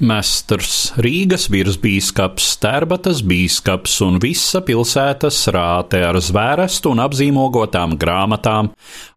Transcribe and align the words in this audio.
Mestrs, 0.00 0.94
Rīgas 0.96 1.42
virsbīskaps, 1.52 2.46
Stērbatas 2.54 3.18
bīskaps 3.20 3.98
un 4.06 4.14
visa 4.22 4.62
pilsētas 4.64 5.42
rāte 5.52 5.98
ar 6.00 6.16
zvērestu 6.24 6.94
un 6.94 7.02
apzīmogotām 7.04 7.98
grāmatām 8.00 8.70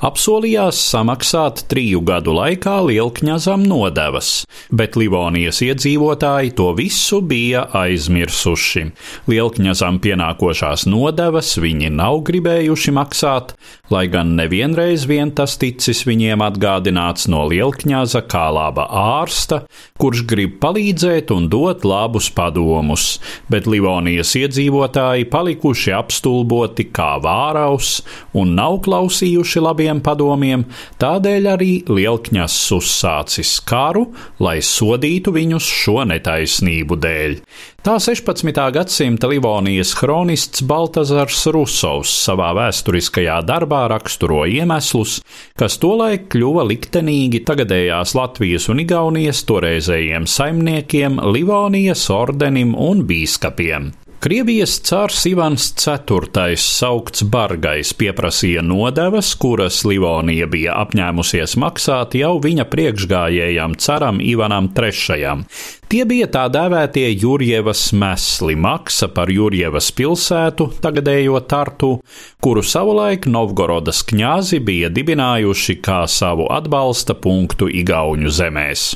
apsolījās 0.03 0.81
samaksāt 0.89 1.61
triju 1.71 2.01
gadu 2.03 2.33
laikā 2.35 2.73
lielkņazam 2.89 3.63
nodevas, 3.63 4.31
bet 4.75 4.97
Livonijas 4.99 5.61
iedzīvotāji 5.63 6.51
to 6.57 6.73
visu 6.75 7.21
bija 7.23 7.63
aizmirsuši. 7.79 8.83
Lielkņazam 9.31 10.01
pienākošās 10.03 10.83
nodevas 10.91 11.53
viņi 11.63 11.93
nav 11.95 12.25
gribējuši 12.27 12.95
maksāt, 12.99 13.55
lai 13.87 14.03
gan 14.11 14.35
nevienreiz 14.35 15.07
vien 15.07 15.31
tas 15.31 15.55
ticis 15.63 16.03
viņiem 16.11 16.43
atgādināts 16.43 17.31
no 17.31 17.47
lielkņaza 17.47 18.25
kā 18.27 18.49
laba 18.51 18.89
ārsta, 18.91 19.63
kurš 19.95 20.27
grib 20.27 20.59
palīdzēt 20.59 20.72
palīdzēt 20.73 21.29
un 21.29 21.45
dot 21.53 21.83
labus 21.85 22.31
padomus, 22.33 23.19
bet 23.51 23.67
Livonijas 23.69 24.31
iedzīvotāji 24.39 25.27
palikuši 25.29 25.93
apstulboti 25.93 26.87
kā 26.89 27.19
vāraus 27.21 27.99
un 28.33 28.55
nav 28.57 28.79
klausījuši 28.85 29.61
labiem 29.61 30.01
padomiem, 30.01 30.65
tādēļ 30.97 31.49
arī 31.53 31.71
Lielkņas 31.85 32.57
uzsācis 32.73 33.59
karu, 33.69 34.07
lai 34.41 34.57
sodītu 34.65 35.35
viņus 35.37 35.69
šo 35.83 36.01
netaisnību 36.09 36.97
dēļ. 37.05 37.37
Tā 37.83 37.97
16. 37.99 38.55
gadsimta 38.71 39.27
Livonijas 39.27 39.89
kronists 39.99 40.61
Baltazars 40.63 41.41
Rusovs 41.51 42.13
savā 42.15 42.53
vēsturiskajā 42.55 43.41
darbā 43.43 43.81
raksturo 43.91 44.45
iemeslus, 44.47 45.17
kas 45.59 45.75
tolaik 45.83 46.29
kļuva 46.31 46.63
liktenīgi 46.69 47.41
tagadējās 47.43 48.15
Latvijas 48.15 48.69
un 48.71 48.79
Igaunijas 48.85 49.43
toreizējiem 49.51 50.29
saimniekiem, 50.31 51.19
Livonijas 51.35 52.05
ordenim 52.15 52.71
un 52.71 53.03
bīskapiem. 53.09 53.91
Krievijas 54.23 54.77
cārs 54.87 55.25
Ivans 55.27 55.65
IV, 55.75 56.53
saukts 56.55 57.25
Bargais, 57.27 57.89
pieprasīja 57.99 58.61
nodevas, 58.63 59.33
kuras 59.35 59.81
Livonija 59.83 60.47
bija 60.47 60.77
apņēmusies 60.79 61.57
maksāt 61.59 62.15
jau 62.15 62.37
viņa 62.45 62.63
priekšgājējam 62.71 63.75
caram 63.83 64.23
Ivanam 64.23 64.71
III. 64.71 65.43
Tie 65.91 66.05
bija 66.07 66.31
tā 66.31 66.45
dēvētie 66.55 67.09
Jurjevas 67.11 67.83
mesli, 67.91 68.55
maksa 68.55 69.11
par 69.11 69.27
Jurjevas 69.27 69.91
pilsētu, 69.91 70.71
tagadējo 70.79 71.43
Tartu, 71.43 71.93
kuru 72.39 72.63
savulaik 72.63 73.27
Novgorodas 73.27 74.05
kņāzi 74.07 74.63
bija 74.63 74.87
dibinājuši 74.87 75.81
kā 75.83 76.05
savu 76.07 76.47
atbalsta 76.47 77.19
punktu 77.19 77.67
Igauņu 77.67 78.31
zemēs. 78.39 78.93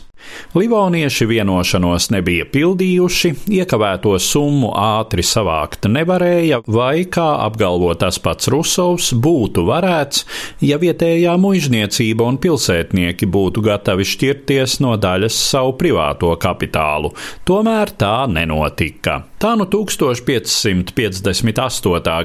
Livonieši 0.58 1.28
vienošanos 1.30 2.10
nebija 2.14 2.48
pildījuši, 2.52 3.34
iekavēto 3.60 4.16
summu 4.22 4.72
ātri 4.78 5.26
savākt 5.26 5.88
nevarēja, 5.92 6.62
vai, 6.68 7.06
kā 7.12 7.28
apgalvo 7.46 7.94
tas 8.00 8.20
pats 8.24 8.50
Rusovs, 8.54 9.12
būtu 9.14 9.66
varēts, 9.68 10.26
ja 10.66 10.80
vietējā 10.82 11.38
muizniecība 11.42 12.28
un 12.28 12.40
pilsētnieki 12.42 13.30
būtu 13.30 13.64
gatavi 13.66 14.08
šķirties 14.08 14.80
no 14.86 14.96
daļas 15.00 15.38
savu 15.52 15.78
privāto 15.80 16.34
kapitālu. 16.42 17.14
Tomēr 17.48 17.94
tā 17.98 18.16
nenotika. 18.32 19.24
Tā 19.38 19.52
nu 19.54 19.68
1558. 19.70 20.90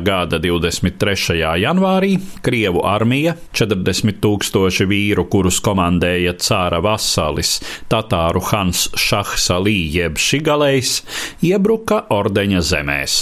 gada 0.00 0.40
23. 0.40 1.44
janvārī 1.60 2.16
Krievu 2.40 2.80
armija, 2.88 3.36
40 3.52 4.16
tūkstoši 4.22 4.86
vīru, 4.88 5.26
kurus 5.28 5.60
komandēja 5.60 6.32
cāra 6.40 6.80
vasalis, 6.80 7.60
tatāru 7.92 8.42
Hans 8.48 8.88
Šahs 8.96 9.50
Alī 9.52 9.76
jeb 9.92 10.16
Šigalejs, 10.16 10.96
iebruka 11.44 12.06
ordeņa 12.16 12.64
zemēs. 12.72 13.20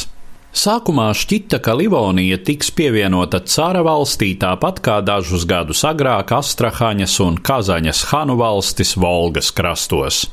Sākumā 0.51 1.13
šķita, 1.15 1.61
ka 1.63 1.77
Livonija 1.79 2.41
tiks 2.43 2.73
pievienota 2.75 3.39
cara 3.47 3.85
valstī 3.87 4.33
tāpat 4.35 4.81
kā 4.83 4.97
dažus 5.07 5.45
gadus 5.47 5.85
agrāk 5.87 6.33
Astrahaņas 6.35 7.15
un 7.23 7.37
Kazaņas 7.39 8.01
hanu 8.11 8.35
valstis 8.41 8.97
Volgas 8.99 9.53
krastos. 9.55 10.25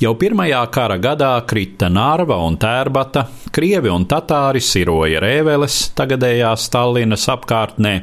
Jau 0.00 0.14
pirmajā 0.16 0.62
kara 0.72 0.96
gadā 0.96 1.34
krita 1.44 1.90
Nārva 1.92 2.40
un 2.48 2.56
Tērbata, 2.56 3.26
Krievi 3.52 3.92
un 3.92 4.08
Tatāri 4.08 4.64
siroja 4.64 5.20
Rēveles, 5.20 5.90
tagadējā 5.92 6.56
Stallinas 6.56 7.28
apkārtnē. 7.36 7.94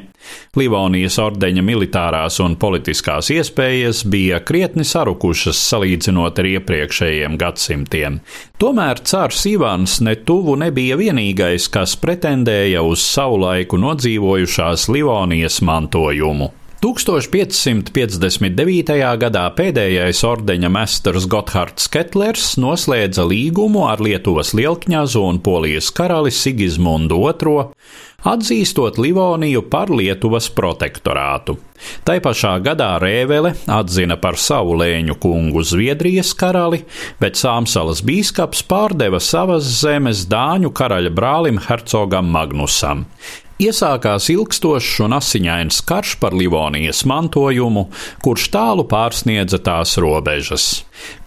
Livonijas 0.58 1.18
ordeņa 1.22 1.64
militārās 1.66 2.40
un 2.44 2.56
politiskās 2.60 3.30
iespējas 3.34 4.04
bija 4.10 4.40
krietni 4.46 4.86
sarukušas 4.86 5.60
salīdzinot 5.70 6.40
ar 6.42 6.50
iepriekšējiem 6.54 7.38
gadsimtiem. 7.40 8.18
Tomēr 8.58 9.04
cārs 9.04 9.44
Ivans 9.50 10.00
ne 10.06 10.16
tuvu 10.16 10.56
nebija 10.60 10.98
vienīgais, 11.00 11.68
kas 11.72 11.96
pretendēja 12.00 12.82
uz 12.86 13.04
savulaiku 13.04 13.80
nodzīvojušās 13.82 14.88
Livonijas 14.94 15.60
mantojumu. 15.64 16.52
1559. 16.84 18.92
gadā 19.16 19.44
pēdējais 19.56 20.18
ordeņa 20.28 20.68
mestars 20.68 21.24
Gotthards 21.32 21.88
Ketlers 21.88 22.58
noslēdza 22.60 23.24
līgumu 23.24 23.88
ar 23.88 24.04
Lietuvas 24.04 24.52
lielkņazu 24.52 25.24
un 25.24 25.40
Polijas 25.40 25.88
karali 25.96 26.28
Sigismundu 26.28 27.24
II, 27.24 27.72
atzīstot 28.28 29.00
Livoniju 29.00 29.64
par 29.72 29.88
Lietuvas 29.88 30.52
protektorātu. 30.52 31.56
Tai 32.04 32.18
pašā 32.24 32.52
gadā 32.64 32.96
Rēvele 33.00 33.54
atzina 33.72 34.16
par 34.20 34.36
savu 34.40 34.76
lēņu 34.80 35.16
kungu 35.24 35.64
Zviedrijas 35.64 36.34
karali, 36.36 36.84
bet 37.20 37.40
Sāmsalas 37.40 38.04
bīskaps 38.04 38.60
pārdeva 38.68 39.20
savas 39.24 39.64
zemes 39.80 40.26
Dāņu 40.28 40.72
karaļa 40.76 41.12
brālim 41.16 41.60
Hercogam 41.64 42.28
Magnusam. 42.32 43.06
Iesākās 43.64 44.26
ilgstošs 44.32 44.98
un 45.06 45.14
asiņains 45.16 45.78
karš 45.88 46.16
par 46.20 46.34
Livonijas 46.36 47.04
mantojumu, 47.08 47.86
kurš 48.24 48.48
tālu 48.52 48.84
pārsniedza 48.90 49.60
tās 49.64 49.94
robežas. 50.02 50.66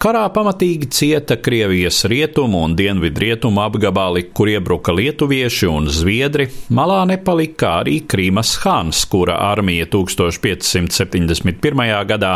Karā 0.00 0.22
pamatīgi 0.32 0.88
cieta 0.94 1.36
Krievijas 1.42 2.04
rietumu 2.08 2.62
un 2.64 2.76
dienvidrietumu 2.78 3.60
apgabali, 3.64 4.22
kur 4.34 4.48
iebruka 4.52 4.94
lietuvieši 4.94 5.68
un 5.68 5.88
zviedri, 5.92 6.48
malā 6.74 7.00
nepalika 7.10 7.78
arī 7.82 7.98
Krīmas 8.08 8.54
Hāns, 8.62 9.02
kura 9.10 9.36
armija 9.50 9.88
1571. 9.90 11.82
gadā 12.12 12.34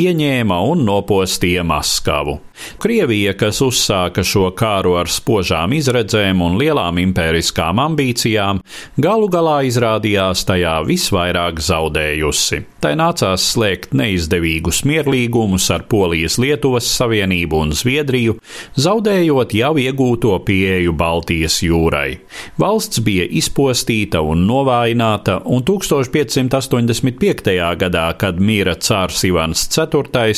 ieņēma 0.00 0.58
un 0.72 0.84
nopostīja 0.88 1.64
Maskavu. 1.66 2.40
Krievija, 2.82 3.32
kas 3.38 3.58
uzsāka 3.64 4.22
šo 4.26 4.50
kāru 4.56 4.94
ar 5.00 5.10
spožām 5.10 5.74
izredzēm 5.74 6.42
un 6.44 6.58
lielām 6.60 7.00
impēriskām 7.02 7.80
ambīcijām, 7.82 8.60
galu 9.00 9.30
galā 9.32 9.43
izrādījās 9.66 10.44
tajā 10.46 10.76
visvairāk 10.86 11.58
zaudējusi. 11.64 12.60
Tai 12.84 12.92
nācās 13.00 13.46
slēgt 13.54 13.96
neizdevīgus 13.96 14.82
mierlīgumus 14.88 15.70
ar 15.74 15.86
Polijas 15.90 16.36
Lietuvas 16.38 16.86
Savienību 16.94 17.62
un 17.64 17.74
Zviedriju, 17.74 18.36
zaudējot 18.78 19.56
jau 19.58 19.72
iegūto 19.80 20.36
pieeju 20.46 20.94
Baltijas 20.94 21.58
jūrai. 21.64 22.20
Valsts 22.60 23.02
bija 23.02 23.26
izpostīta 23.26 24.22
un 24.22 24.46
novājināta, 24.46 25.40
un 25.44 25.66
1585. 25.66 27.58
gadā, 27.82 28.06
kad 28.20 28.38
mīra 28.38 28.76
cārs 28.78 29.24
Ivans 29.26 29.66
IV, 29.74 30.36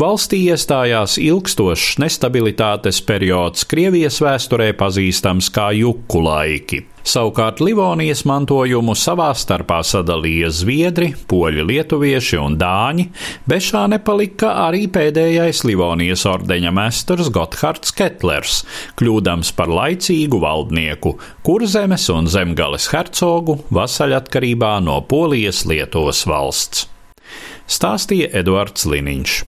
valstī 0.00 0.44
iestājās 0.48 1.18
ilgs 1.20 1.50
ilgstošs 1.50 1.98
nestabilitātes 1.98 3.00
periods 3.02 3.64
Krievijas 3.66 4.20
vēsturē 4.22 4.70
pazīstams 4.78 5.50
kā 5.50 5.70
juku 5.74 6.22
laiki. 6.22 6.84
Savukārt 7.00 7.62
Livonijas 7.64 8.26
mantojumu 8.28 8.92
savā 8.98 9.30
starpā 9.36 9.80
sadalīja 9.86 10.50
zviedri, 10.52 11.10
poļi, 11.30 11.64
lietuvieši 11.70 12.38
un 12.40 12.58
dāņi, 12.60 13.06
bez 13.48 13.70
šā 13.70 13.86
nepalika 13.94 14.52
arī 14.66 14.84
pēdējais 14.92 15.64
Livonijas 15.68 16.26
ordeņa 16.28 16.74
mestars 16.76 17.32
Gotthards 17.32 17.94
Ketlers, 17.96 18.60
kļūdams 19.00 19.54
par 19.56 19.72
laicīgu 19.72 20.42
valdnieku, 20.44 21.16
kurzemes 21.46 22.06
un 22.12 22.28
zemgales 22.30 22.90
hercogu 22.92 23.60
vasaļatkarībā 23.72 24.76
no 24.84 25.00
Polijas 25.08 25.64
Lietuvas 25.64 26.26
valsts. 26.28 26.86
Stāstīja 27.70 28.28
Eduards 28.40 28.84
Liniņš. 28.90 29.34